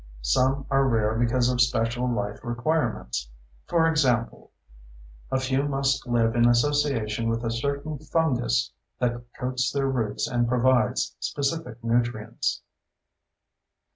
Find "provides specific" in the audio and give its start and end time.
10.47-11.83